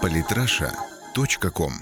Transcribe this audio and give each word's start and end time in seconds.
Политраша.ком 0.00 1.72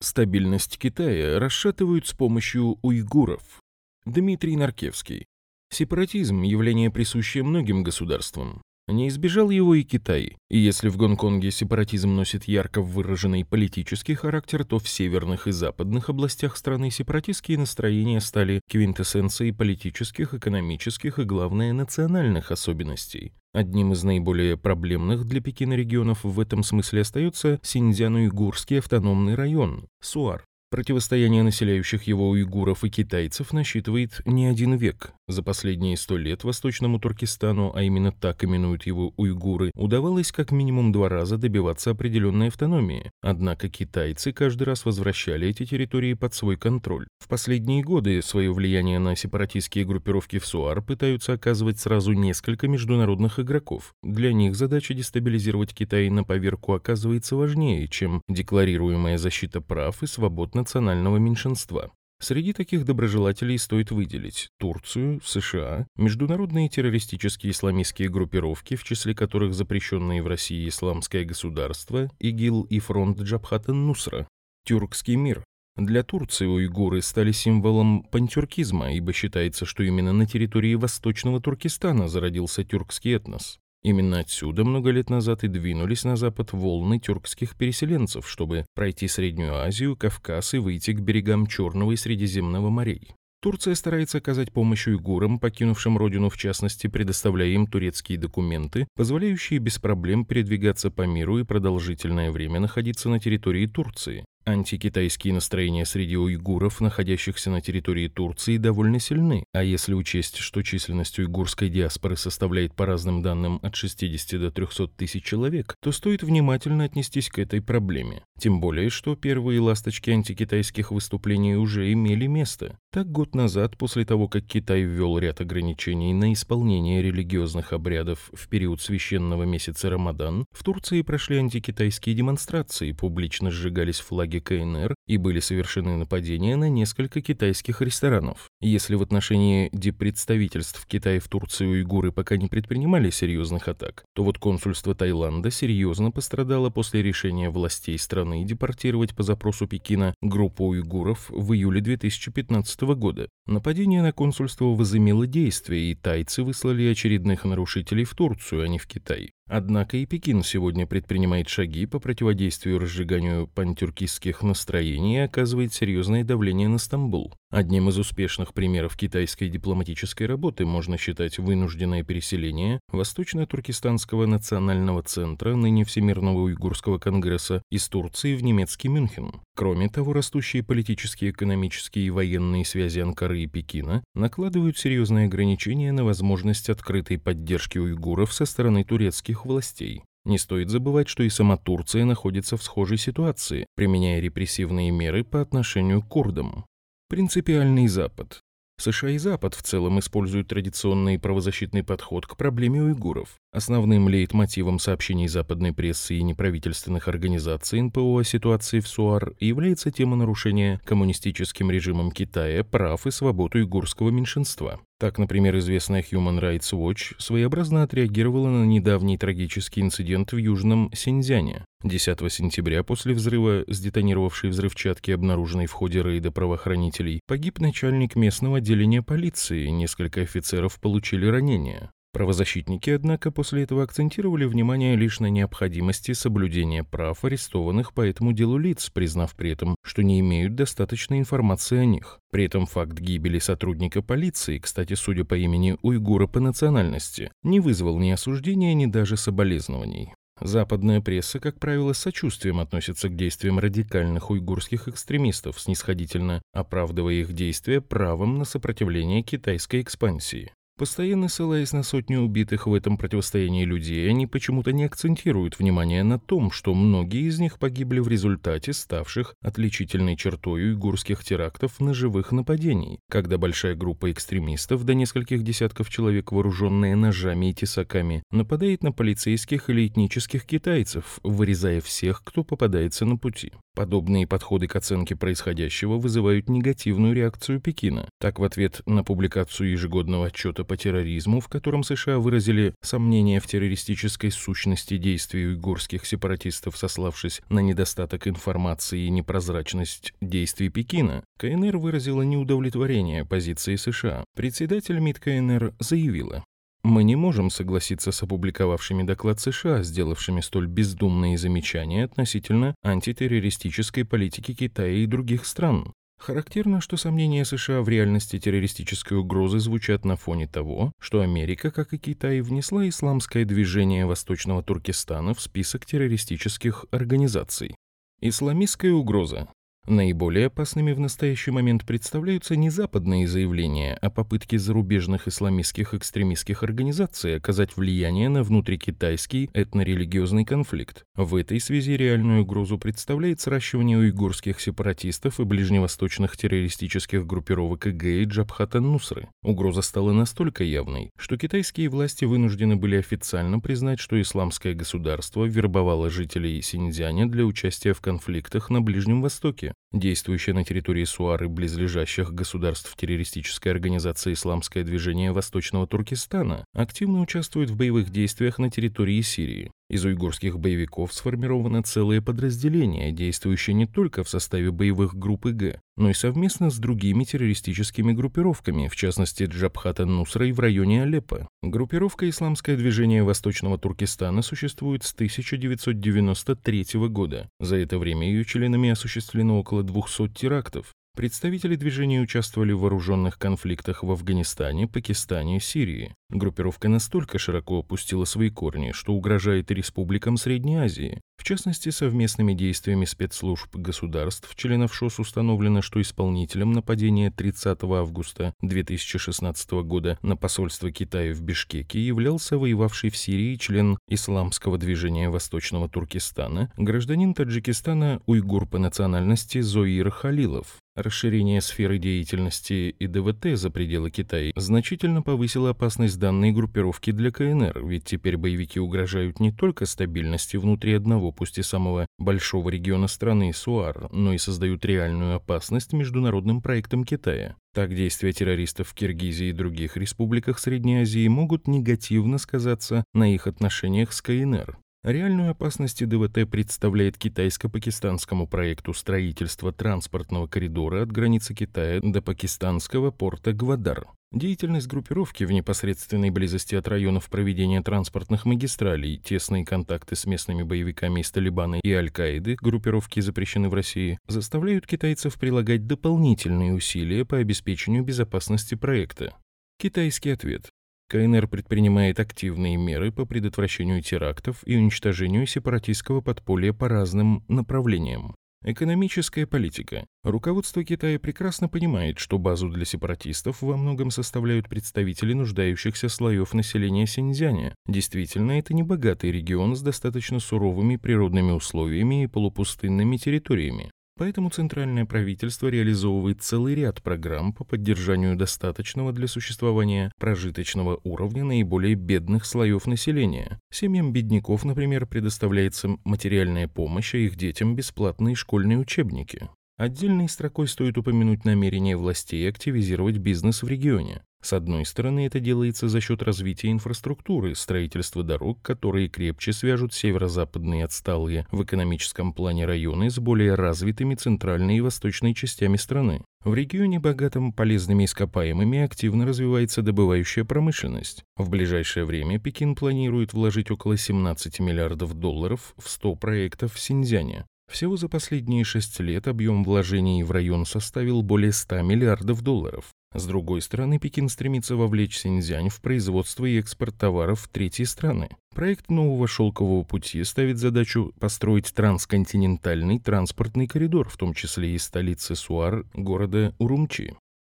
Стабильность 0.00 0.78
Китая 0.78 1.38
расшатывают 1.38 2.06
с 2.06 2.12
помощью 2.12 2.78
уйгуров. 2.82 3.60
Дмитрий 4.04 4.56
Наркевский. 4.56 5.26
Сепаратизм– 5.70 6.42
явление, 6.42 6.90
присущее 6.90 7.44
многим 7.44 7.82
государствам. 7.82 8.62
Не 8.90 9.06
избежал 9.08 9.50
его 9.50 9.76
и 9.76 9.84
Китай. 9.84 10.36
И 10.48 10.58
если 10.58 10.88
в 10.88 10.96
Гонконге 10.96 11.52
сепаратизм 11.52 12.16
носит 12.16 12.44
ярко 12.44 12.82
выраженный 12.82 13.44
политический 13.44 14.14
характер, 14.14 14.64
то 14.64 14.80
в 14.80 14.88
северных 14.88 15.46
и 15.46 15.52
западных 15.52 16.08
областях 16.08 16.56
страны 16.56 16.90
сепаратистские 16.90 17.58
настроения 17.58 18.20
стали 18.20 18.60
квинтэссенцией 18.68 19.54
политических, 19.54 20.34
экономических 20.34 21.20
и, 21.20 21.24
главное, 21.24 21.72
национальных 21.72 22.50
особенностей. 22.50 23.32
Одним 23.52 23.92
из 23.92 24.02
наиболее 24.02 24.56
проблемных 24.56 25.24
для 25.24 25.40
Пекина 25.40 25.74
регионов 25.74 26.24
в 26.24 26.40
этом 26.40 26.64
смысле 26.64 27.02
остается 27.02 27.60
Синьцзян-Уйгурский 27.62 28.78
автономный 28.78 29.36
район– 29.36 29.86
Суар. 30.00 30.44
Противостояние 30.70 31.42
населяющих 31.42 32.04
его 32.04 32.30
уйгуров 32.30 32.84
и 32.84 32.90
китайцев 32.90 33.52
насчитывает 33.52 34.22
не 34.24 34.46
один 34.46 34.76
век. 34.76 35.12
За 35.26 35.42
последние 35.42 35.96
сто 35.96 36.16
лет 36.16 36.44
Восточному 36.44 37.00
Туркестану, 37.00 37.72
а 37.74 37.82
именно 37.82 38.12
так 38.12 38.44
именуют 38.44 38.86
его 38.86 39.12
уйгуры, 39.16 39.72
удавалось 39.74 40.30
как 40.30 40.52
минимум 40.52 40.92
два 40.92 41.08
раза 41.08 41.38
добиваться 41.38 41.90
определенной 41.90 42.48
автономии. 42.48 43.10
Однако 43.20 43.68
китайцы 43.68 44.32
каждый 44.32 44.62
раз 44.62 44.84
возвращали 44.84 45.48
эти 45.48 45.66
территории 45.66 46.14
под 46.14 46.34
свой 46.34 46.56
контроль. 46.56 47.08
В 47.18 47.26
последние 47.26 47.82
годы 47.82 48.22
свое 48.22 48.52
влияние 48.52 49.00
на 49.00 49.16
сепаратистские 49.16 49.84
группировки 49.84 50.38
в 50.38 50.46
Суар 50.46 50.82
пытаются 50.82 51.32
оказывать 51.32 51.80
сразу 51.80 52.12
несколько 52.12 52.68
международных 52.68 53.40
игроков. 53.40 53.92
Для 54.04 54.32
них 54.32 54.54
задача 54.54 54.94
дестабилизировать 54.94 55.74
Китай 55.74 56.08
на 56.10 56.22
поверку 56.22 56.74
оказывается 56.74 57.34
важнее, 57.34 57.88
чем 57.88 58.22
декларируемая 58.28 59.18
защита 59.18 59.60
прав 59.60 60.00
и 60.04 60.06
свобод 60.06 60.54
национального 60.60 61.16
меньшинства. 61.16 61.90
Среди 62.22 62.52
таких 62.52 62.84
доброжелателей 62.84 63.56
стоит 63.56 63.90
выделить 63.90 64.50
Турцию, 64.58 65.20
США, 65.24 65.86
международные 65.96 66.68
террористические 66.68 67.52
исламистские 67.52 68.10
группировки, 68.10 68.76
в 68.76 68.84
числе 68.84 69.14
которых 69.14 69.54
запрещенные 69.54 70.22
в 70.22 70.26
России 70.26 70.68
Исламское 70.68 71.24
государство, 71.24 72.10
ИГИЛ 72.18 72.64
и 72.64 72.78
фронт 72.78 73.20
Джабхата 73.20 73.72
Нусра, 73.72 74.28
Тюркский 74.66 75.16
мир. 75.16 75.42
Для 75.76 76.02
Турции 76.02 76.44
уйгуры 76.44 77.00
стали 77.00 77.32
символом 77.32 78.02
пантюркизма, 78.02 78.92
ибо 78.92 79.14
считается, 79.14 79.64
что 79.64 79.82
именно 79.82 80.12
на 80.12 80.26
территории 80.26 80.74
Восточного 80.74 81.40
Туркестана 81.40 82.06
зародился 82.06 82.64
тюркский 82.64 83.16
этнос. 83.16 83.58
Именно 83.82 84.20
отсюда 84.20 84.64
много 84.64 84.90
лет 84.90 85.08
назад 85.08 85.42
и 85.42 85.48
двинулись 85.48 86.04
на 86.04 86.16
запад 86.16 86.52
волны 86.52 86.98
тюркских 86.98 87.56
переселенцев, 87.56 88.28
чтобы 88.28 88.66
пройти 88.74 89.08
Среднюю 89.08 89.54
Азию, 89.54 89.96
Кавказ 89.96 90.52
и 90.54 90.58
выйти 90.58 90.92
к 90.92 91.00
берегам 91.00 91.46
Черного 91.46 91.92
и 91.92 91.96
Средиземного 91.96 92.68
морей. 92.68 93.14
Турция 93.40 93.74
старается 93.74 94.18
оказать 94.18 94.52
помощь 94.52 94.86
уйгурам, 94.86 95.38
покинувшим 95.38 95.96
родину 95.96 96.28
в 96.28 96.36
частности, 96.36 96.88
предоставляя 96.88 97.48
им 97.48 97.66
турецкие 97.66 98.18
документы, 98.18 98.86
позволяющие 98.94 99.58
без 99.58 99.78
проблем 99.78 100.26
передвигаться 100.26 100.90
по 100.90 101.06
миру 101.06 101.38
и 101.38 101.44
продолжительное 101.44 102.30
время 102.30 102.60
находиться 102.60 103.08
на 103.08 103.18
территории 103.18 103.66
Турции. 103.66 104.26
Антикитайские 104.46 105.34
настроения 105.34 105.84
среди 105.84 106.16
уйгуров, 106.16 106.80
находящихся 106.80 107.50
на 107.50 107.60
территории 107.60 108.08
Турции, 108.08 108.56
довольно 108.56 108.98
сильны, 108.98 109.44
а 109.52 109.62
если 109.62 109.92
учесть, 109.92 110.38
что 110.38 110.62
численность 110.62 111.18
уйгурской 111.18 111.68
диаспоры 111.68 112.16
составляет 112.16 112.74
по 112.74 112.86
разным 112.86 113.20
данным 113.20 113.60
от 113.62 113.76
60 113.76 114.40
до 114.40 114.50
300 114.50 114.88
тысяч 114.88 115.24
человек, 115.24 115.74
то 115.80 115.92
стоит 115.92 116.22
внимательно 116.22 116.84
отнестись 116.84 117.28
к 117.28 117.38
этой 117.38 117.60
проблеме. 117.60 118.22
Тем 118.40 118.60
более, 118.60 118.88
что 118.88 119.14
первые 119.14 119.60
ласточки 119.60 120.08
антикитайских 120.08 120.90
выступлений 120.90 121.56
уже 121.56 121.92
имели 121.92 122.26
место. 122.26 122.78
Так, 122.90 123.12
год 123.12 123.34
назад, 123.34 123.76
после 123.76 124.06
того, 124.06 124.26
как 124.26 124.46
Китай 124.46 124.82
ввел 124.82 125.18
ряд 125.18 125.42
ограничений 125.42 126.14
на 126.14 126.32
исполнение 126.32 127.02
религиозных 127.02 127.74
обрядов 127.74 128.30
в 128.32 128.48
период 128.48 128.80
священного 128.80 129.42
месяца 129.42 129.90
Рамадан, 129.90 130.46
в 130.50 130.64
Турции 130.64 131.02
прошли 131.02 131.36
антикитайские 131.36 132.14
демонстрации, 132.14 132.92
публично 132.92 133.50
сжигались 133.50 134.00
флаги 134.00 134.29
флаге 134.30 134.40
КНР 134.40 134.94
и 135.06 135.16
были 135.16 135.40
совершены 135.40 135.96
нападения 135.96 136.56
на 136.56 136.68
несколько 136.68 137.20
китайских 137.20 137.82
ресторанов. 137.82 138.48
Если 138.60 138.94
в 138.94 139.02
отношении 139.02 139.68
диппредставительств 139.72 140.86
Китая 140.86 141.20
в 141.20 141.28
Турции 141.28 141.66
уйгуры 141.66 142.12
пока 142.12 142.36
не 142.36 142.48
предпринимали 142.48 143.10
серьезных 143.10 143.68
атак, 143.68 144.04
то 144.14 144.22
вот 144.22 144.38
консульство 144.38 144.94
Таиланда 144.94 145.50
серьезно 145.50 146.10
пострадало 146.10 146.70
после 146.70 147.02
решения 147.02 147.50
властей 147.50 147.98
страны 147.98 148.44
депортировать 148.44 149.14
по 149.14 149.22
запросу 149.22 149.66
Пекина 149.66 150.14
группу 150.22 150.64
уйгуров 150.64 151.28
в 151.30 151.52
июле 151.54 151.80
2015 151.80 152.80
года. 152.82 153.28
Нападение 153.46 154.02
на 154.02 154.12
консульство 154.12 154.66
возымело 154.66 155.26
действие, 155.26 155.90
и 155.90 155.94
тайцы 155.94 156.42
выслали 156.42 156.90
очередных 156.90 157.44
нарушителей 157.44 158.04
в 158.04 158.14
Турцию, 158.14 158.62
а 158.62 158.68
не 158.68 158.78
в 158.78 158.86
Китай. 158.86 159.30
Однако 159.52 159.96
и 159.96 160.06
Пекин 160.06 160.44
сегодня 160.44 160.86
предпринимает 160.86 161.48
шаги 161.48 161.84
по 161.84 161.98
противодействию 161.98 162.78
разжиганию 162.78 163.48
пантюркистских 163.48 164.44
настроений 164.44 165.16
и 165.16 165.20
оказывает 165.20 165.74
серьезное 165.74 166.22
давление 166.22 166.68
на 166.68 166.78
Стамбул. 166.78 167.34
Одним 167.50 167.88
из 167.88 167.98
успешных 167.98 168.54
примеров 168.54 168.96
китайской 168.96 169.48
дипломатической 169.48 170.28
работы 170.28 170.64
можно 170.64 170.96
считать 170.96 171.40
вынужденное 171.40 172.04
переселение 172.04 172.78
Восточно-Туркестанского 172.92 174.26
национального 174.26 175.02
центра, 175.02 175.56
ныне 175.56 175.84
Всемирного 175.84 176.42
уйгурского 176.42 176.98
конгресса, 176.98 177.62
из 177.72 177.88
Турции 177.88 178.36
в 178.36 178.44
немецкий 178.44 178.86
Мюнхен. 178.86 179.32
Кроме 179.56 179.88
того, 179.88 180.12
растущие 180.12 180.62
политические, 180.62 181.32
экономические 181.32 182.06
и 182.06 182.10
военные 182.10 182.64
связи 182.64 183.00
Анкары 183.00 183.40
и 183.40 183.48
Пекина 183.48 184.04
накладывают 184.14 184.78
серьезные 184.78 185.26
ограничения 185.26 185.90
на 185.90 186.04
возможность 186.04 186.70
открытой 186.70 187.18
поддержки 187.18 187.78
уйгуров 187.78 188.32
со 188.32 188.44
стороны 188.44 188.84
турецких 188.84 189.39
властей. 189.46 190.02
Не 190.24 190.38
стоит 190.38 190.68
забывать, 190.68 191.08
что 191.08 191.22
и 191.22 191.30
сама 191.30 191.56
Турция 191.56 192.04
находится 192.04 192.56
в 192.56 192.62
схожей 192.62 192.98
ситуации, 192.98 193.66
применяя 193.74 194.20
репрессивные 194.20 194.90
меры 194.90 195.24
по 195.24 195.40
отношению 195.40 196.02
к 196.02 196.08
курдам. 196.08 196.66
Принципиальный 197.08 197.88
Запад. 197.88 198.40
США 198.80 199.10
и 199.10 199.18
Запад 199.18 199.54
в 199.54 199.62
целом 199.62 199.98
используют 199.98 200.48
традиционный 200.48 201.18
правозащитный 201.18 201.82
подход 201.82 202.26
к 202.26 202.36
проблеме 202.36 202.82
уйгуров. 202.82 203.36
Основным 203.52 204.08
лейтмотивом 204.08 204.78
сообщений 204.78 205.28
западной 205.28 205.72
прессы 205.72 206.14
и 206.14 206.22
неправительственных 206.22 207.08
организаций 207.08 207.80
НПО 207.80 208.20
о 208.20 208.22
ситуации 208.22 208.80
в 208.80 208.88
СУАР 208.88 209.34
является 209.40 209.90
тема 209.90 210.16
нарушения 210.16 210.80
коммунистическим 210.84 211.70
режимом 211.70 212.12
Китая 212.12 212.64
прав 212.64 213.06
и 213.06 213.10
свобод 213.10 213.54
уйгурского 213.54 214.10
меньшинства. 214.10 214.80
Так, 215.00 215.18
например, 215.18 215.56
известная 215.58 216.02
Human 216.02 216.40
Rights 216.40 216.72
Watch 216.72 217.14
своеобразно 217.18 217.82
отреагировала 217.82 218.48
на 218.48 218.64
недавний 218.64 219.16
трагический 219.16 219.82
инцидент 219.82 220.32
в 220.32 220.36
Южном 220.36 220.90
Синьцзяне. 220.94 221.64
10 221.82 222.32
сентября 222.32 222.82
после 222.82 223.14
взрыва, 223.14 223.64
сдетонировавшей 223.66 224.50
взрывчатки, 224.50 225.12
обнаруженной 225.12 225.66
в 225.66 225.72
ходе 225.72 226.02
рейда 226.02 226.30
правоохранителей, 226.30 227.20
погиб 227.26 227.58
начальник 227.58 228.16
местного 228.16 228.58
отделения 228.58 229.02
полиции, 229.02 229.66
несколько 229.68 230.20
офицеров 230.20 230.78
получили 230.78 231.26
ранения. 231.26 231.90
Правозащитники, 232.12 232.90
однако, 232.90 233.30
после 233.30 233.62
этого 233.62 233.84
акцентировали 233.84 234.44
внимание 234.44 234.96
лишь 234.96 235.20
на 235.20 235.30
необходимости 235.30 236.12
соблюдения 236.12 236.82
прав 236.82 237.24
арестованных 237.24 237.94
по 237.94 238.00
этому 238.00 238.32
делу 238.32 238.58
лиц, 238.58 238.90
признав 238.90 239.36
при 239.36 239.52
этом, 239.52 239.76
что 239.84 240.02
не 240.02 240.18
имеют 240.18 240.56
достаточной 240.56 241.20
информации 241.20 241.78
о 241.78 241.84
них. 241.84 242.18
При 242.32 242.44
этом 242.44 242.66
факт 242.66 242.98
гибели 242.98 243.38
сотрудника 243.38 244.02
полиции, 244.02 244.58
кстати, 244.58 244.94
судя 244.94 245.24
по 245.24 245.36
имени 245.36 245.78
уйгура 245.82 246.26
по 246.26 246.40
национальности, 246.40 247.30
не 247.44 247.60
вызвал 247.60 247.98
ни 248.00 248.10
осуждения, 248.10 248.74
ни 248.74 248.86
даже 248.86 249.16
соболезнований. 249.16 250.12
Западная 250.40 251.00
пресса, 251.00 251.38
как 251.38 251.58
правило, 251.58 251.92
с 251.92 251.98
сочувствием 251.98 252.60
относится 252.60 253.08
к 253.08 253.16
действиям 253.16 253.58
радикальных 253.58 254.30
уйгурских 254.30 254.88
экстремистов, 254.88 255.60
снисходительно 255.60 256.40
оправдывая 256.52 257.14
их 257.14 257.32
действия 257.32 257.80
правом 257.80 258.38
на 258.38 258.44
сопротивление 258.44 259.22
китайской 259.22 259.82
экспансии. 259.82 260.52
Постоянно 260.80 261.28
ссылаясь 261.28 261.74
на 261.74 261.82
сотни 261.82 262.16
убитых 262.16 262.66
в 262.66 262.72
этом 262.72 262.96
противостоянии 262.96 263.66
людей, 263.66 264.08
они 264.08 264.26
почему-то 264.26 264.72
не 264.72 264.84
акцентируют 264.84 265.58
внимание 265.58 266.02
на 266.02 266.18
том, 266.18 266.50
что 266.50 266.72
многие 266.72 267.28
из 267.28 267.38
них 267.38 267.58
погибли 267.58 268.00
в 268.00 268.08
результате 268.08 268.72
ставших 268.72 269.34
отличительной 269.42 270.16
чертой 270.16 270.70
уйгурских 270.70 271.22
терактов 271.22 271.80
ножевых 271.80 272.32
нападений, 272.32 273.00
когда 273.10 273.36
большая 273.36 273.74
группа 273.74 274.10
экстремистов 274.10 274.84
до 274.84 274.94
нескольких 274.94 275.42
десятков 275.42 275.90
человек, 275.90 276.32
вооруженные 276.32 276.96
ножами 276.96 277.50
и 277.50 277.54
тесаками, 277.54 278.22
нападает 278.30 278.82
на 278.82 278.90
полицейских 278.90 279.68
или 279.68 279.86
этнических 279.86 280.46
китайцев, 280.46 281.20
вырезая 281.22 281.82
всех, 281.82 282.24
кто 282.24 282.42
попадается 282.42 283.04
на 283.04 283.18
пути. 283.18 283.52
Подобные 283.74 284.26
подходы 284.26 284.66
к 284.66 284.76
оценке 284.76 285.14
происходящего 285.14 285.98
вызывают 285.98 286.48
негативную 286.48 287.14
реакцию 287.14 287.60
Пекина. 287.60 288.08
Так, 288.18 288.38
в 288.38 288.44
ответ 288.44 288.80
на 288.86 289.04
публикацию 289.04 289.70
ежегодного 289.70 290.26
отчета 290.26 290.64
по 290.70 290.76
терроризму, 290.76 291.40
в 291.40 291.48
котором 291.48 291.82
США 291.82 292.20
выразили 292.20 292.74
сомнения 292.80 293.40
в 293.40 293.46
террористической 293.48 294.30
сущности 294.30 294.98
действий 294.98 295.48
уйгурских 295.48 296.06
сепаратистов, 296.06 296.76
сославшись 296.76 297.42
на 297.48 297.58
недостаток 297.58 298.28
информации 298.28 299.00
и 299.00 299.10
непрозрачность 299.10 300.14
действий 300.20 300.68
Пекина, 300.68 301.24
КНР 301.40 301.76
выразила 301.78 302.22
неудовлетворение 302.22 303.24
позиции 303.24 303.74
США. 303.74 304.22
Председатель 304.36 305.00
МИД 305.00 305.18
КНР 305.18 305.74
заявила, 305.80 306.44
мы 306.84 307.02
не 307.02 307.16
можем 307.16 307.50
согласиться 307.50 308.12
с 308.12 308.22
опубликовавшими 308.22 309.02
доклад 309.02 309.40
США, 309.40 309.82
сделавшими 309.82 310.40
столь 310.40 310.68
бездумные 310.68 311.36
замечания 311.36 312.04
относительно 312.04 312.76
антитеррористической 312.84 314.04
политики 314.04 314.54
Китая 314.54 314.92
и 314.92 315.06
других 315.06 315.46
стран. 315.46 315.92
Характерно, 316.20 316.82
что 316.82 316.98
сомнения 316.98 317.46
США 317.46 317.80
в 317.80 317.88
реальности 317.88 318.38
террористической 318.38 319.16
угрозы 319.16 319.58
звучат 319.58 320.04
на 320.04 320.16
фоне 320.16 320.46
того, 320.46 320.92
что 321.00 321.22
Америка, 321.22 321.70
как 321.70 321.94
и 321.94 321.98
Китай, 321.98 322.42
внесла 322.42 322.86
исламское 322.86 323.46
движение 323.46 324.04
Восточного 324.04 324.62
Туркестана 324.62 325.32
в 325.32 325.40
список 325.40 325.86
террористических 325.86 326.84
организаций. 326.90 327.74
Исламистская 328.20 328.92
угроза 328.92 329.48
Наиболее 329.90 330.46
опасными 330.46 330.92
в 330.92 331.00
настоящий 331.00 331.50
момент 331.50 331.84
представляются 331.84 332.54
не 332.54 332.70
западные 332.70 333.26
заявления, 333.26 333.98
а 334.00 334.08
попытки 334.08 334.54
зарубежных 334.54 335.26
исламистских 335.26 335.94
экстремистских 335.94 336.62
организаций 336.62 337.34
оказать 337.34 337.76
влияние 337.76 338.28
на 338.28 338.44
внутрикитайский 338.44 339.50
этнорелигиозный 339.52 340.44
конфликт. 340.44 341.06
В 341.16 341.34
этой 341.34 341.58
связи 341.58 341.96
реальную 341.96 342.42
угрозу 342.42 342.78
представляет 342.78 343.40
сращивание 343.40 343.98
уйгурских 343.98 344.60
сепаратистов 344.60 345.40
и 345.40 345.44
ближневосточных 345.44 346.36
террористических 346.36 347.26
группировок 347.26 347.88
ИГ 347.88 348.04
и 348.04 348.24
Джабхата 348.26 348.78
Нусры. 348.78 349.28
Угроза 349.42 349.82
стала 349.82 350.12
настолько 350.12 350.62
явной, 350.62 351.10
что 351.18 351.36
китайские 351.36 351.88
власти 351.88 352.24
вынуждены 352.24 352.76
были 352.76 352.94
официально 352.94 353.58
признать, 353.58 353.98
что 353.98 354.22
исламское 354.22 354.72
государство 354.72 355.46
вербовало 355.46 356.10
жителей 356.10 356.62
Синьцзяня 356.62 357.26
для 357.26 357.44
участия 357.44 357.92
в 357.92 358.00
конфликтах 358.00 358.70
на 358.70 358.80
Ближнем 358.80 359.20
Востоке. 359.20 359.74
Действующая 359.92 360.52
на 360.52 360.64
территории 360.64 361.04
Суары 361.04 361.48
близлежащих 361.48 362.32
государств 362.32 362.94
террористическая 362.96 363.72
организация 363.72 364.34
«Исламское 364.34 364.84
движение 364.84 365.32
Восточного 365.32 365.86
Туркестана» 365.86 366.64
активно 366.72 367.20
участвует 367.20 367.70
в 367.70 367.76
боевых 367.76 368.10
действиях 368.10 368.58
на 368.58 368.70
территории 368.70 369.20
Сирии. 369.20 369.72
Из 369.90 370.04
уйгурских 370.04 370.56
боевиков 370.56 371.12
сформировано 371.12 371.82
целое 371.82 372.20
подразделение, 372.20 373.10
действующее 373.10 373.74
не 373.74 373.86
только 373.86 374.22
в 374.22 374.28
составе 374.28 374.70
боевых 374.70 375.16
групп 375.16 375.46
ИГ, 375.46 375.80
но 375.96 376.10
и 376.10 376.14
совместно 376.14 376.70
с 376.70 376.78
другими 376.78 377.24
террористическими 377.24 378.12
группировками, 378.12 378.86
в 378.86 378.94
частности 378.94 379.42
Джабхата 379.50 380.06
Нусрой 380.06 380.52
в 380.52 380.60
районе 380.60 381.02
Алеппо. 381.02 381.48
Группировка 381.64 382.30
«Исламское 382.30 382.76
движение 382.76 383.24
Восточного 383.24 383.78
Туркестана» 383.78 384.42
существует 384.42 385.02
с 385.02 385.12
1993 385.12 386.86
года. 387.08 387.48
За 387.58 387.74
это 387.74 387.98
время 387.98 388.28
ее 388.28 388.44
членами 388.44 388.90
осуществлено 388.90 389.58
около 389.58 389.82
200 389.82 390.28
терактов, 390.28 390.94
Представители 391.16 391.74
движения 391.74 392.20
участвовали 392.20 392.72
в 392.72 392.80
вооруженных 392.80 393.38
конфликтах 393.38 394.04
в 394.04 394.10
Афганистане, 394.10 394.86
Пакистане 394.86 395.56
и 395.56 395.60
Сирии. 395.60 396.14
Группировка 396.30 396.88
настолько 396.88 397.38
широко 397.38 397.80
опустила 397.80 398.24
свои 398.24 398.50
корни, 398.50 398.92
что 398.92 399.12
угрожает 399.12 399.70
республикам 399.72 400.36
Средней 400.36 400.76
Азии. 400.76 401.20
В 401.36 401.42
частности, 401.42 401.88
совместными 401.88 402.52
действиями 402.52 403.06
спецслужб 403.06 403.74
государств, 403.74 404.54
членов 404.54 404.94
ШОС 404.94 405.18
установлено, 405.18 405.80
что 405.80 406.00
исполнителем 406.00 406.72
нападения 406.72 407.30
30 407.30 407.82
августа 407.82 408.54
2016 408.60 409.70
года 409.82 410.18
на 410.22 410.36
посольство 410.36 410.92
Китая 410.92 411.32
в 411.32 411.40
Бишкеке 411.40 411.98
являлся 411.98 412.58
воевавший 412.58 413.08
в 413.08 413.16
Сирии 413.16 413.56
член 413.56 413.98
исламского 414.06 414.76
движения 414.76 415.30
Восточного 415.30 415.88
Туркестана, 415.88 416.70
гражданин 416.76 417.32
Таджикистана, 417.34 418.20
уйгур 418.26 418.66
по 418.66 418.78
национальности 418.78 419.62
Зоир 419.62 420.10
Халилов. 420.10 420.76
Расширение 421.02 421.62
сферы 421.62 421.96
деятельности 421.96 422.94
ИДВТ 422.98 423.58
за 423.58 423.70
пределы 423.70 424.10
Китая 424.10 424.52
значительно 424.54 425.22
повысило 425.22 425.70
опасность 425.70 426.18
данной 426.18 426.52
группировки 426.52 427.10
для 427.10 427.30
КНР, 427.30 427.82
ведь 427.86 428.04
теперь 428.04 428.36
боевики 428.36 428.78
угрожают 428.78 429.40
не 429.40 429.50
только 429.50 429.86
стабильности 429.86 430.58
внутри 430.58 430.92
одного, 430.92 431.32
пусть 431.32 431.56
и 431.56 431.62
самого 431.62 432.06
большого 432.18 432.68
региона 432.68 433.06
страны 433.06 433.54
СУАР, 433.54 434.10
но 434.12 434.34
и 434.34 434.38
создают 434.38 434.84
реальную 434.84 435.36
опасность 435.36 435.94
международным 435.94 436.60
проектам 436.60 437.04
Китая. 437.04 437.56
Так, 437.72 437.94
действия 437.94 438.32
террористов 438.34 438.88
в 438.88 438.94
Киргизии 438.94 439.46
и 439.46 439.52
других 439.52 439.96
республиках 439.96 440.58
Средней 440.58 441.00
Азии 441.00 441.26
могут 441.28 441.66
негативно 441.66 442.36
сказаться 442.36 443.04
на 443.14 443.32
их 443.32 443.46
отношениях 443.46 444.12
с 444.12 444.20
КНР. 444.20 444.78
Реальную 445.02 445.52
опасность 445.52 446.06
ДВТ 446.06 446.46
представляет 446.50 447.16
китайско-пакистанскому 447.16 448.46
проекту 448.46 448.92
строительства 448.92 449.72
транспортного 449.72 450.46
коридора 450.46 451.02
от 451.02 451.10
границы 451.10 451.54
Китая 451.54 452.00
до 452.02 452.20
пакистанского 452.20 453.10
порта 453.10 453.54
Гвадар. 453.54 454.08
Деятельность 454.30 454.88
группировки 454.88 455.44
в 455.44 455.52
непосредственной 455.52 456.28
близости 456.28 456.74
от 456.74 456.86
районов 456.86 457.30
проведения 457.30 457.80
транспортных 457.80 458.44
магистралей, 458.44 459.16
тесные 459.16 459.64
контакты 459.64 460.16
с 460.16 460.26
местными 460.26 460.64
боевиками 460.64 461.22
из 461.22 461.30
Талибана 461.30 461.76
и 461.82 461.92
Аль-Каиды, 461.92 462.58
группировки 462.60 463.20
запрещены 463.20 463.70
в 463.70 463.74
России, 463.74 464.18
заставляют 464.28 464.86
китайцев 464.86 465.38
прилагать 465.38 465.86
дополнительные 465.86 466.74
усилия 466.74 467.24
по 467.24 467.38
обеспечению 467.38 468.04
безопасности 468.04 468.74
проекта. 468.74 469.34
Китайский 469.78 470.28
ответ. 470.28 470.68
КНР 471.10 471.48
предпринимает 471.48 472.20
активные 472.20 472.76
меры 472.76 473.10
по 473.10 473.26
предотвращению 473.26 474.00
терактов 474.00 474.62
и 474.64 474.76
уничтожению 474.76 475.44
сепаратистского 475.44 476.20
подполья 476.20 476.72
по 476.72 476.88
разным 476.88 477.42
направлениям. 477.48 478.36
Экономическая 478.62 479.44
политика. 479.44 480.06
Руководство 480.22 480.84
Китая 480.84 481.18
прекрасно 481.18 481.68
понимает, 481.68 482.20
что 482.20 482.38
базу 482.38 482.68
для 482.68 482.84
сепаратистов 482.84 483.62
во 483.62 483.76
многом 483.76 484.12
составляют 484.12 484.68
представители 484.68 485.32
нуждающихся 485.32 486.08
слоев 486.08 486.54
населения 486.54 487.06
Синьцзяня. 487.06 487.74
Действительно, 487.88 488.52
это 488.52 488.72
не 488.72 488.84
богатый 488.84 489.32
регион 489.32 489.74
с 489.74 489.82
достаточно 489.82 490.38
суровыми 490.38 490.96
природными 490.96 491.50
условиями 491.50 492.22
и 492.22 492.26
полупустынными 492.28 493.16
территориями. 493.16 493.90
Поэтому 494.20 494.50
центральное 494.50 495.06
правительство 495.06 495.68
реализовывает 495.68 496.42
целый 496.42 496.74
ряд 496.74 497.02
программ 497.02 497.54
по 497.54 497.64
поддержанию 497.64 498.36
достаточного 498.36 499.14
для 499.14 499.26
существования 499.26 500.12
прожиточного 500.18 501.00
уровня 501.04 501.42
наиболее 501.42 501.94
бедных 501.94 502.44
слоев 502.44 502.86
населения. 502.86 503.58
Семьям 503.72 504.12
бедняков, 504.12 504.66
например, 504.66 505.06
предоставляется 505.06 505.96
материальная 506.04 506.68
помощь, 506.68 507.14
а 507.14 507.16
их 507.16 507.36
детям 507.36 507.74
бесплатные 507.74 508.34
школьные 508.34 508.76
учебники. 508.76 509.48
Отдельной 509.80 510.28
строкой 510.28 510.68
стоит 510.68 510.98
упомянуть 510.98 511.46
намерение 511.46 511.96
властей 511.96 512.46
активизировать 512.46 513.16
бизнес 513.16 513.62
в 513.62 513.66
регионе. 513.66 514.20
С 514.42 514.52
одной 514.52 514.84
стороны, 514.84 515.24
это 515.24 515.40
делается 515.40 515.88
за 515.88 516.02
счет 516.02 516.22
развития 516.22 516.70
инфраструктуры, 516.70 517.54
строительства 517.54 518.22
дорог, 518.22 518.60
которые 518.60 519.08
крепче 519.08 519.54
свяжут 519.54 519.94
северо-западные 519.94 520.84
отсталые 520.84 521.46
в 521.50 521.62
экономическом 521.64 522.34
плане 522.34 522.66
районы 522.66 523.08
с 523.08 523.18
более 523.18 523.54
развитыми 523.54 524.16
центральной 524.16 524.76
и 524.76 524.80
восточной 524.82 525.34
частями 525.34 525.78
страны. 525.78 526.22
В 526.44 526.54
регионе, 526.54 527.00
богатом 527.00 527.50
полезными 527.50 528.04
ископаемыми, 528.04 528.80
активно 528.80 529.24
развивается 529.24 529.80
добывающая 529.80 530.44
промышленность. 530.44 531.24
В 531.38 531.48
ближайшее 531.48 532.04
время 532.04 532.38
Пекин 532.38 532.74
планирует 532.74 533.32
вложить 533.32 533.70
около 533.70 533.96
17 533.96 534.60
миллиардов 534.60 535.14
долларов 535.14 535.72
в 535.78 535.88
100 535.88 536.16
проектов 536.16 536.74
в 536.74 536.80
Синьцзяне. 536.80 537.46
Всего 537.70 537.96
за 537.96 538.08
последние 538.08 538.64
шесть 538.64 538.98
лет 538.98 539.28
объем 539.28 539.62
вложений 539.62 540.24
в 540.24 540.32
район 540.32 540.66
составил 540.66 541.22
более 541.22 541.52
100 541.52 541.82
миллиардов 541.82 542.42
долларов. 542.42 542.86
С 543.14 543.24
другой 543.26 543.62
стороны, 543.62 544.00
Пекин 544.00 544.28
стремится 544.28 544.74
вовлечь 544.74 545.16
Синьцзянь 545.16 545.68
в 545.68 545.80
производство 545.80 546.46
и 546.46 546.58
экспорт 546.58 546.96
товаров 546.98 547.42
в 547.42 547.48
третьи 547.48 547.84
страны. 547.84 548.28
Проект 548.54 548.90
нового 548.90 549.28
шелкового 549.28 549.84
пути 549.84 550.22
ставит 550.24 550.58
задачу 550.58 551.12
построить 551.20 551.72
трансконтинентальный 551.72 552.98
транспортный 552.98 553.68
коридор, 553.68 554.08
в 554.08 554.16
том 554.16 554.34
числе 554.34 554.74
и 554.74 554.78
столицы 554.78 555.36
Суар, 555.36 555.84
города 555.94 556.54
Урумчи. 556.58 557.16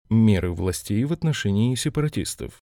Меры 0.09 0.51
властей 0.51 1.05
в 1.05 1.13
отношении 1.13 1.77
сепаратистов. 1.77 2.61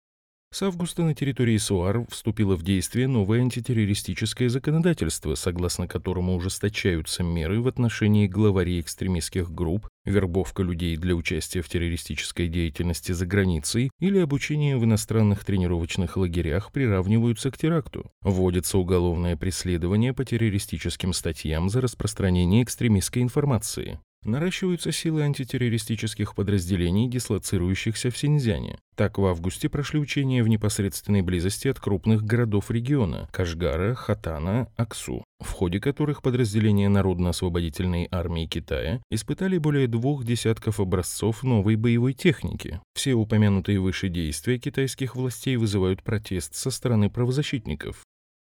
С 0.50 0.62
августа 0.62 1.02
на 1.02 1.14
территории 1.14 1.58
СУАР 1.58 2.06
вступило 2.08 2.56
в 2.56 2.62
действие 2.62 3.06
новое 3.06 3.40
антитеррористическое 3.40 4.48
законодательство, 4.48 5.34
согласно 5.34 5.86
которому 5.86 6.34
ужесточаются 6.34 7.22
меры 7.22 7.60
в 7.60 7.68
отношении 7.68 8.26
главарей 8.26 8.80
экстремистских 8.80 9.50
групп, 9.50 9.88
вербовка 10.06 10.62
людей 10.62 10.96
для 10.96 11.14
участия 11.14 11.60
в 11.60 11.68
террористической 11.68 12.48
деятельности 12.48 13.12
за 13.12 13.26
границей 13.26 13.90
или 14.00 14.18
обучение 14.18 14.78
в 14.78 14.84
иностранных 14.84 15.44
тренировочных 15.44 16.16
лагерях 16.16 16.72
приравниваются 16.72 17.50
к 17.50 17.58
теракту. 17.58 18.10
Вводится 18.22 18.78
уголовное 18.78 19.36
преследование 19.36 20.14
по 20.14 20.24
террористическим 20.24 21.12
статьям 21.12 21.68
за 21.68 21.82
распространение 21.82 22.62
экстремистской 22.62 23.20
информации. 23.20 24.00
Наращиваются 24.24 24.90
силы 24.90 25.22
антитеррористических 25.22 26.34
подразделений, 26.34 27.08
дислоцирующихся 27.08 28.10
в 28.10 28.18
Синьцзяне. 28.18 28.78
Так, 28.96 29.16
в 29.16 29.24
августе 29.24 29.68
прошли 29.68 30.00
учения 30.00 30.42
в 30.42 30.48
непосредственной 30.48 31.22
близости 31.22 31.68
от 31.68 31.78
крупных 31.78 32.24
городов 32.24 32.70
региона– 32.70 33.28
Кашгара, 33.32 33.94
Хатана, 33.94 34.68
Аксу, 34.76 35.24
в 35.38 35.52
ходе 35.52 35.80
которых 35.80 36.20
подразделения 36.20 36.88
Народно-освободительной 36.88 38.08
армии 38.10 38.46
Китая 38.46 39.00
испытали 39.10 39.56
более 39.58 39.86
двух 39.86 40.24
десятков 40.24 40.80
образцов 40.80 41.44
новой 41.44 41.76
боевой 41.76 42.12
техники. 42.12 42.80
Все 42.94 43.14
упомянутые 43.14 43.78
выше 43.78 44.08
действия 44.08 44.58
китайских 44.58 45.14
властей 45.14 45.56
вызывают 45.56 46.02
протест 46.02 46.56
со 46.56 46.70
стороны 46.70 47.08
правозащитников. 47.08 48.02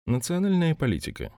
Национальная 0.07 0.75
политика. 0.75 1.33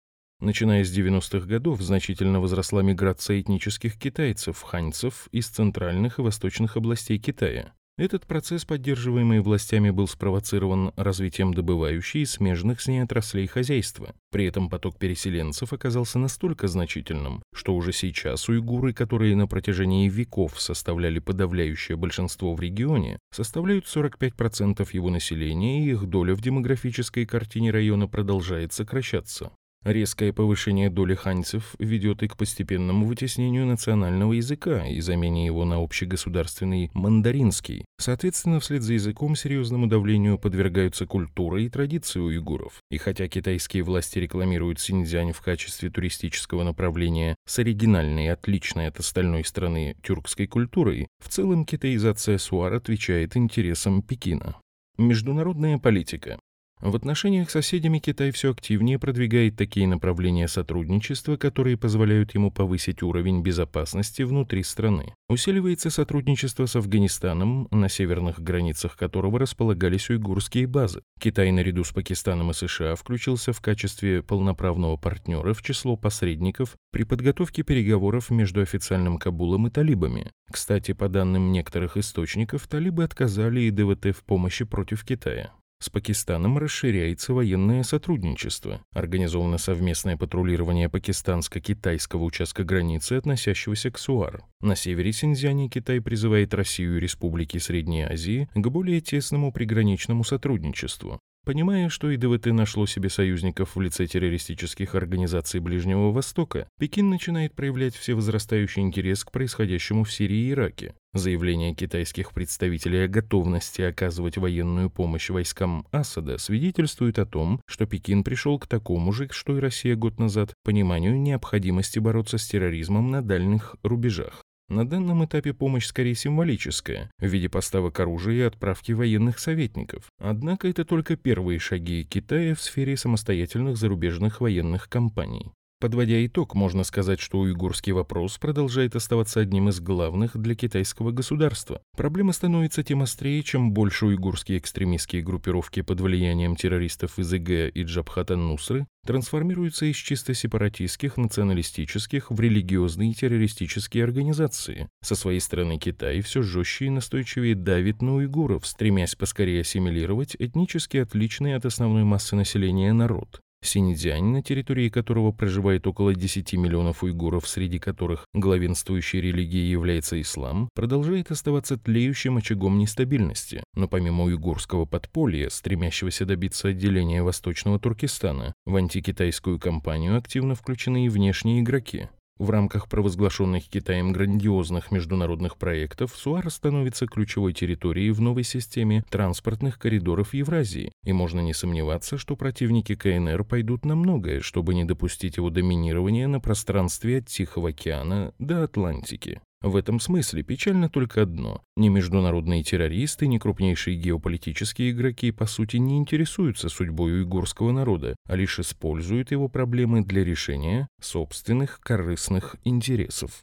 Начиная 0.45 0.85
с 0.85 0.95
90-х 0.95 1.47
годов 1.47 1.81
значительно 1.81 2.39
возросла 2.39 2.83
миграция 2.83 3.41
этнических 3.41 3.99
китайцев, 3.99 4.61
ханьцев 4.61 5.27
из 5.33 5.47
центральных 5.47 6.19
и 6.19 6.23
восточных 6.23 6.77
областей 6.77 7.19
Китая. 7.19 7.73
Этот 7.97 8.27
процесс, 8.27 8.67
поддерживаемый 8.67 9.41
властями, 9.41 9.89
был 9.89 10.07
спровоцирован 10.07 10.93
развитием 10.97 11.55
добывающей 11.55 12.21
и 12.21 12.27
смежных 12.27 12.83
с 12.83 12.89
ней 12.89 13.03
отраслей 13.03 13.47
хозяйства. 13.47 14.13
При 14.31 14.45
этом 14.45 14.69
поток 14.69 14.99
переселенцев 14.99 15.73
оказался 15.73 16.19
настолько 16.19 16.69
значительным, 16.69 17.43
что 17.55 17.75
уже 17.75 17.95
сейчас 17.95 18.47
уйгуры, 18.47 18.93
которые 18.93 19.37
на 19.37 19.47
протяжении 19.47 20.11
веков 20.11 20.61
составляли 20.61 21.21
подавляющее 21.21 21.97
большинство 21.97 22.53
в 22.55 22.61
регионе, 22.61 23.19
составляют 23.33 23.87
45% 23.87 24.87
его 24.93 25.09
населения, 25.09 25.87
и 25.87 25.93
их 25.93 26.05
доля 26.05 26.35
в 26.35 26.43
демографической 26.43 27.25
картине 27.25 27.71
района 27.71 28.09
продолжает 28.09 28.75
сокращаться. 28.75 29.51
Резкое 29.85 30.33
повышение 30.33 30.89
доли 30.89 31.15
ханьцев 31.15 31.75
ведет 31.79 32.23
и 32.23 32.29
к 32.29 32.39
постепенному 32.39 33.05
вытеснению 33.05 33.67
национального 33.67 34.33
языка 34.33 34.87
и 34.87 35.01
замене 35.01 35.45
его 35.45 35.67
на 35.67 35.83
общегосударственный 35.83 36.91
мандаринский. 36.95 37.85
Соответственно, 37.99 38.61
вслед 38.61 38.83
за 38.83 38.95
языком 38.95 39.37
серьезному 39.37 39.87
давлению 39.87 40.39
подвергаются 40.39 41.07
культура 41.07 41.61
и 41.61 41.69
традиции 41.69 42.19
уйгуров. 42.19 42.81
И 42.91 42.97
хотя 42.97 43.29
китайские 43.29 43.83
власти 43.83 44.19
рекламируют 44.19 44.81
Синьцзянь 44.81 45.33
в 45.33 45.43
качестве 45.43 45.91
туристического 45.91 46.63
направления 46.63 47.35
с 47.47 47.59
оригинальной 47.59 48.25
и 48.25 48.29
отличной 48.29 48.87
от 48.87 48.99
остальной 49.01 49.45
страны 49.45 49.97
тюркской 50.03 50.47
культурой, 50.47 51.09
в 51.23 51.29
целом 51.29 51.67
китаизация 51.67 52.39
Суар 52.39 52.73
отвечает 52.73 53.37
интересам 53.37 54.01
Пекина. 54.01 54.57
Международная 54.97 55.77
политика. 55.77 56.39
В 56.81 56.95
отношениях 56.97 57.49
с 57.49 57.55
соседями 57.55 57.99
Китай 57.99 58.31
все 58.31 58.51
активнее 58.51 58.99
продвигает 58.99 59.57
такие 59.57 59.87
направления 59.87 60.49
сотрудничества, 60.49 61.37
которые 61.37 61.79
позволяют 61.79 62.35
ему 62.35 62.51
повысить 62.51 63.03
уровень 63.03 63.43
безопасности 63.43 64.21
внутри 64.21 64.63
страны. 64.63 65.15
Усиливается 65.31 65.89
сотрудничество 65.89 66.67
с 66.67 66.77
Афганистаном, 66.77 67.69
на 67.71 67.89
северных 67.89 68.39
границах 68.39 68.97
которого 68.97 69.39
располагались 69.39 70.11
уйгурские 70.11 70.67
базы. 70.67 71.01
Китай 71.19 71.53
наряду 71.53 71.85
с 71.85 71.93
Пакистаном 71.93 72.51
и 72.51 72.55
США 72.55 72.97
включился 72.97 73.55
в 73.55 73.63
качестве 73.63 74.23
полноправного 74.23 74.99
партнера 74.99 75.55
в 75.55 75.63
число 75.63 75.97
посредников 75.97 76.77
при 76.93 77.05
подготовке 77.05 77.63
переговоров 77.63 78.31
между 78.31 78.61
официальным 78.61 79.17
Кабулом 79.19 79.69
и 79.69 79.71
талибами. 79.71 80.31
Кстати, 80.53 80.93
по 80.93 81.09
данным 81.09 81.51
некоторых 81.51 81.97
источников, 81.97 82.69
талибы 82.69 83.05
отказали 83.05 83.63
и 83.63 83.71
ДВТ 83.71 84.15
в 84.15 84.23
помощи 84.25 84.67
против 84.67 85.05
Китая. 85.05 85.53
С 85.85 85.91
Пакистаном 85.91 86.57
расширяется 86.57 87.35
военное 87.35 87.83
сотрудничество. 87.83 88.81
Организовано 88.93 89.59
совместное 89.59 90.17
патрулирование 90.17 90.89
пакистанско-китайского 90.89 92.23
участка 92.23 92.65
границы, 92.65 93.19
относящегося 93.19 93.91
к 93.91 93.99
Суар. 93.99 94.45
На 94.65 94.77
севере 94.77 95.13
Синьцзяне 95.13 95.69
Китай 95.69 96.01
призывает 96.01 96.55
Россию 96.55 96.97
и 96.97 97.01
республики 97.01 97.59
Средней 97.59 98.05
Азии 98.05 98.49
к 98.55 98.67
более 98.71 99.03
тесному 99.03 99.53
приграничному 99.53 100.25
сотрудничеству. 100.25 101.21
Понимая, 101.45 101.91
что 101.91 102.11
и 102.11 102.17
ДВТ 102.17 102.47
нашло 102.47 102.87
себе 102.87 103.11
союзников 103.11 103.77
в 103.77 103.81
лице 103.83 104.07
террористических 104.07 104.95
организаций 104.95 105.61
Ближнего 105.61 106.13
Востока, 106.13 106.67
Пекин 106.81 107.11
начинает 107.11 107.53
проявлять 107.53 107.95
всевозрастающий 107.95 108.81
интерес 108.81 109.23
к 109.25 109.33
происходящему 109.33 110.05
в 110.05 110.11
Сирии 110.11 110.47
и 110.47 110.53
Ираке. 110.53 110.95
Заявление 111.13 111.75
китайских 111.75 112.33
представителей 112.33 113.05
о 113.05 113.09
готовности 113.09 113.83
оказывать 113.83 114.39
военную 114.39 114.89
помощь 114.89 115.29
войскам 115.29 115.87
Асада 115.93 116.39
свидетельствует 116.39 117.19
о 117.19 117.27
том, 117.27 117.61
что 117.67 117.85
Пекин 117.85 118.25
пришел 118.25 118.59
к 118.59 118.67
такому 118.67 119.13
же, 119.13 119.29
что 119.31 119.59
и 119.59 119.61
Россия 119.61 119.95
год 119.95 120.19
назад, 120.19 120.55
пониманию 120.65 121.21
необходимости 121.21 121.99
бороться 121.99 122.39
с 122.39 122.47
терроризмом 122.47 123.11
на 123.11 123.21
дальних 123.21 123.77
рубежах. 123.83 124.41
На 124.75 124.85
данном 124.85 125.25
этапе 125.25 125.53
помощь 125.53 125.87
скорее 125.87 126.17
символическая, 126.17 127.09
в 127.21 127.27
виде 127.27 127.49
поставок 127.49 128.01
оружия 128.01 128.35
и 128.35 128.41
отправки 128.41 128.91
военных 128.91 129.39
советников. 129.39 130.07
Однако 130.19 130.67
это 130.67 130.85
только 130.85 131.15
первые 131.15 131.61
шаги 131.61 132.03
Китая 132.03 132.57
в 132.57 132.61
сфере 132.61 132.97
самостоятельных 132.97 133.77
зарубежных 133.77 134.41
военных 134.41 134.89
кампаний. 134.89 135.53
Подводя 135.85 136.25
итог, 136.25 136.55
можно 136.55 136.83
сказать, 136.83 137.21
что 137.21 137.41
уйгурский 137.41 137.93
вопрос 137.93 138.39
продолжает 138.39 138.97
оставаться 138.97 139.41
одним 139.41 139.69
из 139.69 139.81
главных 139.81 140.35
для 140.35 140.55
китайского 140.55 141.11
государства. 141.11 141.83
Проблема 141.95 142.33
становится 142.33 142.83
тем 142.83 143.03
острее, 143.03 143.43
чем 143.43 143.73
больше 143.73 144.07
уйгурские 144.07 144.57
экстремистские 144.57 145.21
группировки 145.21 145.83
под 145.83 146.01
влиянием 146.01 146.57
террористов 146.57 147.19
из 147.19 147.31
ИГ 147.35 147.71
и 147.77 147.83
Джабхата 147.83 148.35
Нусры 148.35 148.87
трансформируются 149.05 149.85
из 149.85 149.97
чисто 149.97 150.33
сепаратистских, 150.33 151.19
националистических 151.19 152.31
в 152.31 152.41
религиозные 152.41 153.13
террористические 153.13 154.05
организации. 154.05 154.89
Со 155.03 155.15
своей 155.15 155.41
стороны 155.41 155.77
Китай 155.77 156.23
все 156.23 156.41
жестче 156.41 156.87
и 156.87 156.91
настойчивее 156.91 157.55
давит 157.55 158.01
на 158.01 158.15
уйгуров, 158.15 158.67
стремясь 158.67 159.17
поскорее 159.17 159.61
ассимилировать 159.61 160.35
этнически 160.39 160.97
отличный 160.97 161.55
от 161.55 161.67
основной 161.67 162.05
массы 162.05 162.37
населения 162.37 162.95
народ. 162.95 163.43
Синьцзянь, 163.67 164.25
на 164.25 164.43
территории 164.43 164.89
которого 164.89 165.33
проживает 165.33 165.87
около 165.87 166.15
10 166.15 166.53
миллионов 166.55 167.03
уйгуров, 167.03 167.49
среди 167.49 167.79
которых 167.79 168.27
главенствующей 168.35 169.21
религией 169.21 169.71
является 169.71 170.21
ислам, 170.21 170.69
продолжает 170.75 171.31
оставаться 171.31 171.77
тлеющим 171.77 172.37
очагом 172.37 172.79
нестабильности. 172.79 173.63
Но 173.75 173.89
помимо 173.89 174.25
уйгурского 174.25 174.85
подполья, 174.85 175.49
стремящегося 175.51 176.27
добиться 176.27 176.69
отделения 176.69 177.23
Восточного 177.23 177.79
Туркестана, 177.79 178.53
в 178.67 178.77
антикитайскую 178.77 179.59
кампанию 179.59 180.17
активно 180.17 180.55
включены 180.55 181.07
и 181.07 181.09
внешние 181.09 181.61
игроки. 181.61 182.09
В 182.39 182.51
рамках 182.51 182.89
провозглашенных 182.89 183.69
Китаем 183.69 184.13
грандиозных 184.13 184.91
международных 184.91 185.57
проектов 185.57 186.17
Суар 186.17 186.51
становится 186.51 187.07
ключевой 187.07 187.53
территорией 187.53 188.11
в 188.11 188.21
новой 188.21 188.43
системе 188.43 189.05
транспортных 189.09 189.79
коридоров 189.79 190.35
Евразии, 190.35 190.91
и 191.05 191.13
можно 191.13 191.39
не 191.39 191.55
сомневаться, 191.55 192.19
что 192.19 192.35
противники 192.35 192.97
КНР 192.97 193.45
пойдут 193.45 193.85
на 193.85 193.95
многое, 193.95 194.41
чтобы 194.41 194.75
не 194.75 194.85
допустить 194.85 195.37
его 195.37 195.49
доминирования 195.49 196.27
на 196.27 196.41
пространстве 196.41 197.19
от 197.19 197.27
Тихого 197.27 197.69
океана 197.69 198.35
до 198.41 198.65
Атлантики. 198.65 199.41
В 199.65 199.77
этом 199.77 199.99
смысле 199.99 200.43
печально 200.43 200.91
только 200.91 201.23
одно. 201.23 201.63
Ни 201.75 201.89
международные 201.89 202.63
террористы, 202.63 203.27
ни 203.27 203.39
крупнейшие 203.39 203.97
геополитические 203.97 204.91
игроки, 204.91 205.31
по 205.31 205.47
сути, 205.47 205.79
не 205.79 205.97
интересуются 205.97 206.69
судьбой 206.69 207.15
уйгурского 207.15 207.73
народа, 207.73 208.15
а 208.29 208.37
лишь 208.37 208.59
используют 208.59 209.31
его 209.31 209.49
проблемы 209.49 210.05
для 210.05 210.23
решения 210.23 210.87
собственных 211.01 211.81
корыстных 211.81 212.57
интересов. 212.65 213.43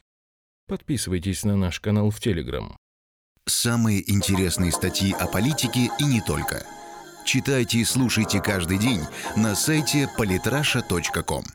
Подписывайтесь 0.67 1.43
на 1.43 1.57
наш 1.57 1.79
канал 1.79 2.11
в 2.11 2.19
Телеграм. 2.19 2.77
Самые 3.47 4.09
интересные 4.09 4.71
статьи 4.71 5.13
о 5.13 5.25
политике 5.25 5.89
и 5.99 6.03
не 6.03 6.21
только. 6.21 6.63
Читайте 7.25 7.79
и 7.79 7.83
слушайте 7.83 8.39
каждый 8.41 8.77
день 8.77 9.01
на 9.35 9.55
сайте 9.55 10.07
polytrasha.com. 10.19 11.45